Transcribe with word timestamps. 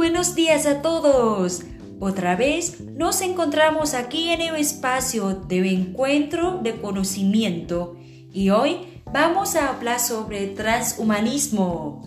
buenos 0.00 0.34
días 0.34 0.64
a 0.64 0.80
todos. 0.80 1.60
Otra 2.00 2.34
vez 2.34 2.80
nos 2.80 3.20
encontramos 3.20 3.92
aquí 3.92 4.30
en 4.30 4.40
el 4.40 4.56
espacio 4.56 5.34
de 5.34 5.74
encuentro 5.74 6.58
de 6.62 6.80
conocimiento 6.80 7.98
y 8.32 8.48
hoy 8.48 8.78
vamos 9.12 9.56
a 9.56 9.68
hablar 9.68 10.00
sobre 10.00 10.46
transhumanismo. 10.46 12.00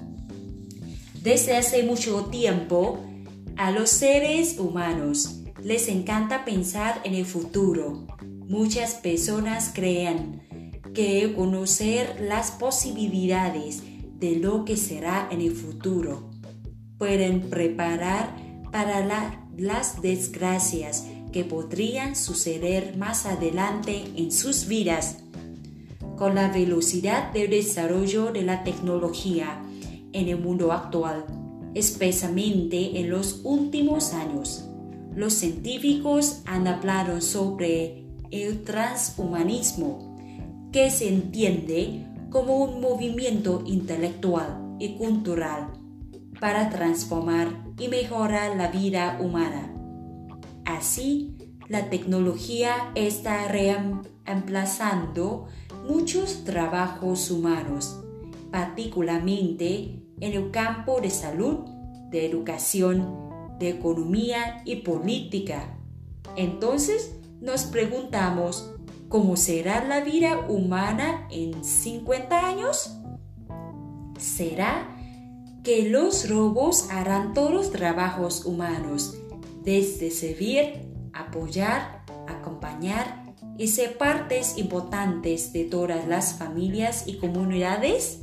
Desde 1.21 1.55
hace 1.55 1.83
mucho 1.83 2.29
tiempo, 2.31 3.05
a 3.57 3.69
los 3.69 3.91
seres 3.91 4.57
humanos 4.57 5.41
les 5.61 5.87
encanta 5.87 6.45
pensar 6.45 6.99
en 7.03 7.13
el 7.13 7.27
futuro. 7.27 8.07
Muchas 8.47 8.95
personas 8.95 9.69
creen 9.71 10.81
que 10.95 11.31
conocer 11.35 12.19
las 12.21 12.49
posibilidades 12.49 13.83
de 14.17 14.37
lo 14.37 14.65
que 14.65 14.77
será 14.77 15.27
en 15.29 15.41
el 15.41 15.51
futuro 15.51 16.32
pueden 16.97 17.49
preparar 17.49 18.35
para 18.71 19.05
las 19.57 20.01
desgracias 20.01 21.07
que 21.31 21.43
podrían 21.43 22.15
suceder 22.15 22.95
más 22.97 23.25
adelante 23.25 24.05
en 24.15 24.31
sus 24.31 24.67
vidas. 24.67 25.17
Con 26.17 26.35
la 26.35 26.49
velocidad 26.49 27.33
del 27.33 27.49
desarrollo 27.49 28.31
de 28.31 28.43
la 28.43 28.63
tecnología 28.63 29.61
en 30.13 30.29
el 30.29 30.39
mundo 30.39 30.71
actual, 30.71 31.25
especialmente 31.73 32.99
en 32.99 33.09
los 33.09 33.41
últimos 33.43 34.13
años, 34.13 34.65
los 35.15 35.33
científicos 35.33 36.41
han 36.45 36.67
hablado 36.67 37.19
sobre 37.21 38.05
el 38.31 38.63
transhumanismo, 38.63 40.15
que 40.71 40.89
se 40.89 41.09
entiende 41.09 42.05
como 42.29 42.57
un 42.57 42.81
movimiento 42.81 43.63
intelectual 43.65 44.75
y 44.79 44.95
cultural 44.95 45.82
para 46.39 46.69
transformar 46.69 47.47
y 47.77 47.87
mejorar 47.87 48.55
la 48.55 48.69
vida 48.69 49.19
humana. 49.21 49.73
Así, 50.65 51.35
la 51.67 51.89
tecnología 51.89 52.91
está 52.95 53.47
reemplazando 53.47 55.47
muchos 55.87 56.43
trabajos 56.43 57.31
humanos, 57.31 58.01
particularmente 58.51 59.99
en 60.19 60.33
el 60.33 60.51
campo 60.51 61.01
de 61.01 61.09
salud, 61.09 61.65
de 62.09 62.25
educación, 62.25 63.57
de 63.59 63.69
economía 63.69 64.61
y 64.65 64.77
política. 64.77 65.77
Entonces 66.35 67.17
nos 67.41 67.63
preguntamos, 67.63 68.73
¿cómo 69.09 69.35
será 69.35 69.83
la 69.83 70.01
vida 70.01 70.47
humana 70.47 71.27
en 71.29 71.63
50 71.63 72.47
años? 72.47 72.97
¿Será 74.17 74.87
que 75.63 75.89
los 75.89 76.29
robots 76.29 76.89
harán 76.91 77.33
todos 77.33 77.53
los 77.53 77.71
trabajos 77.71 78.45
humanos, 78.45 79.17
desde 79.63 80.11
servir, 80.11 80.81
apoyar, 81.13 82.03
acompañar 82.27 83.33
y 83.57 83.67
ser 83.67 83.97
partes 83.97 84.57
importantes 84.57 85.53
de 85.53 85.63
todas 85.63 86.05
las 86.07 86.37
familias 86.37 87.07
y 87.07 87.17
comunidades? 87.17 88.19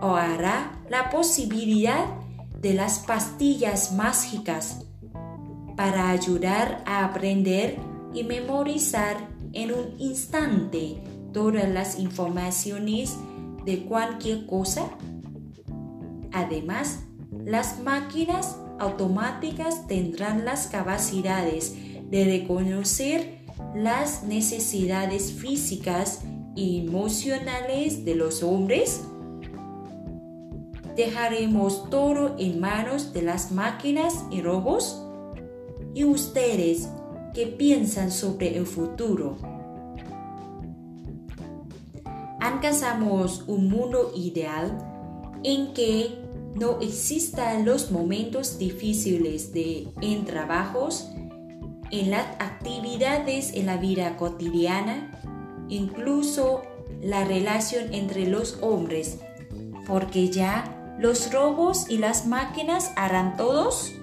¿O 0.00 0.14
hará 0.16 0.72
la 0.90 1.10
posibilidad 1.10 2.04
de 2.60 2.74
las 2.74 3.00
pastillas 3.00 3.92
mágicas 3.92 4.84
para 5.76 6.10
ayudar 6.10 6.82
a 6.84 7.04
aprender 7.04 7.78
y 8.12 8.24
memorizar 8.24 9.28
en 9.52 9.72
un 9.72 9.94
instante 9.98 11.00
todas 11.32 11.68
las 11.68 11.98
informaciones 12.00 13.16
de 13.64 13.84
cualquier 13.84 14.46
cosa? 14.46 14.90
Además, 16.32 17.00
las 17.44 17.80
máquinas 17.80 18.56
automáticas 18.78 19.86
tendrán 19.86 20.44
las 20.44 20.68
capacidades 20.68 21.74
de 22.10 22.24
reconocer 22.24 23.38
las 23.74 24.22
necesidades 24.22 25.32
físicas 25.32 26.22
y 26.54 26.86
emocionales 26.86 28.04
de 28.04 28.14
los 28.14 28.42
hombres 28.42 29.02
dejaremos 30.98 31.88
todo 31.90 32.34
en 32.38 32.58
manos 32.58 33.12
de 33.12 33.22
las 33.22 33.52
máquinas 33.52 34.24
y 34.32 34.42
robots? 34.42 35.00
¿Y 35.94 36.02
ustedes 36.02 36.88
qué 37.34 37.46
piensan 37.46 38.10
sobre 38.10 38.56
el 38.56 38.66
futuro? 38.66 39.36
¿Alcanzamos 42.40 43.44
un 43.46 43.68
mundo 43.68 44.10
ideal 44.16 44.76
en 45.42 45.72
que 45.74 46.18
no 46.54 46.80
existan 46.80 47.64
los 47.64 47.90
momentos 47.90 48.58
difíciles 48.58 49.52
en 49.54 50.24
trabajos, 50.24 51.10
en 51.90 52.10
las 52.10 52.26
actividades 52.38 53.54
en 53.54 53.66
la 53.66 53.76
vida 53.76 54.16
cotidiana, 54.16 55.20
incluso 55.68 56.62
la 57.02 57.24
relación 57.24 57.94
entre 57.94 58.26
los 58.26 58.58
hombres, 58.60 59.18
porque 59.86 60.28
ya 60.28 60.74
¿Los 60.98 61.32
robos 61.32 61.88
y 61.88 61.98
las 61.98 62.26
máquinas 62.26 62.90
harán 62.96 63.36
todos? 63.36 63.94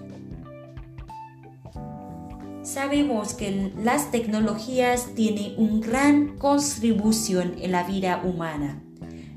Sabemos 2.64 3.34
que 3.34 3.74
las 3.84 4.12
tecnologías 4.12 5.14
tienen 5.14 5.56
una 5.58 5.86
gran 5.86 6.38
contribución 6.38 7.56
en 7.60 7.74
la 7.74 7.84
vida 7.84 8.22
humana. 8.24 8.85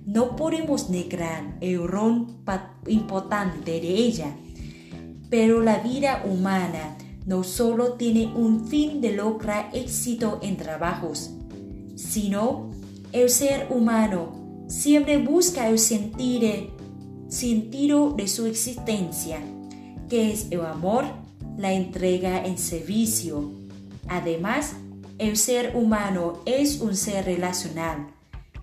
No 0.08 0.36
podemos 0.36 0.88
negar 0.88 1.58
el 1.60 1.86
rol 1.86 2.28
importante 2.86 3.72
de 3.72 3.88
ella. 3.90 4.34
Pero 5.28 5.60
la 5.60 5.80
vida 5.80 6.24
humana 6.24 6.96
no 7.26 7.44
solo 7.44 7.92
tiene 7.92 8.32
un 8.34 8.66
fin 8.68 9.02
de 9.02 9.12
lograr 9.12 9.68
éxito 9.74 10.38
en 10.40 10.56
trabajos, 10.56 11.32
sino 11.94 12.70
el 13.12 13.28
ser 13.28 13.66
humano 13.68 14.64
siempre 14.66 15.18
busca 15.18 15.68
el 15.68 15.78
sentir 15.78 16.70
sentido 17.28 18.12
de 18.12 18.28
su 18.28 18.46
existencia, 18.46 19.40
que 20.08 20.32
es 20.32 20.46
el 20.50 20.64
amor, 20.64 21.04
la 21.58 21.74
entrega 21.74 22.46
en 22.46 22.56
servicio. 22.56 23.52
Además, 24.08 24.72
el 25.18 25.36
ser 25.36 25.76
humano 25.76 26.38
es 26.46 26.80
un 26.80 26.96
ser 26.96 27.26
relacional 27.26 28.17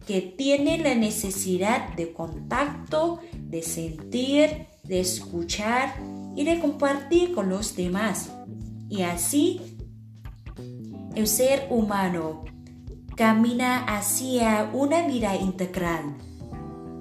que 0.05 0.21
tiene 0.21 0.77
la 0.77 0.95
necesidad 0.95 1.93
de 1.95 2.13
contacto, 2.13 3.19
de 3.33 3.61
sentir, 3.61 4.67
de 4.83 4.99
escuchar 4.99 5.95
y 6.35 6.43
de 6.43 6.59
compartir 6.59 7.33
con 7.33 7.49
los 7.49 7.75
demás. 7.75 8.31
Y 8.89 9.01
así, 9.01 9.77
el 11.15 11.27
ser 11.27 11.67
humano 11.69 12.43
camina 13.15 13.83
hacia 13.85 14.69
una 14.73 15.07
vida 15.07 15.35
integral 15.35 16.15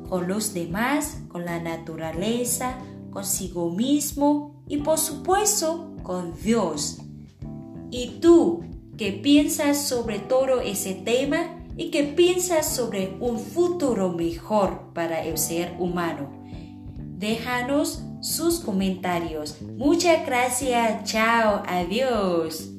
con 0.09 0.29
los 0.29 0.55
demás, 0.55 1.19
con 1.29 1.45
la 1.45 1.61
naturaleza, 1.61 2.79
consigo 3.11 3.71
mismo 3.71 4.63
y 4.69 4.79
por 4.79 4.99
supuesto 4.99 5.93
con 6.03 6.35
Dios. 6.41 6.99
¿Y 7.91 8.19
tú 8.21 8.65
qué 8.97 9.13
piensas 9.13 9.89
sobre 9.89 10.21
todo 10.21 10.61
ese 10.61 10.95
tema 10.95 11.64
y 11.77 11.91
qué 11.91 12.05
piensas 12.05 12.75
sobre 12.75 13.17
un 13.21 13.39
futuro 13.39 14.13
mejor 14.13 14.93
para 14.95 15.25
el 15.25 15.39
ser 15.39 15.75
humano? 15.79 16.31
Déjanos 16.97 18.03
sus 18.21 18.61
comentarios. 18.61 19.61
Muchas 19.63 20.25
gracias. 20.27 21.05
Chao. 21.05 21.63
Adiós. 21.67 22.71